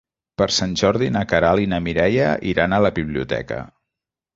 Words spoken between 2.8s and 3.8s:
la biblioteca.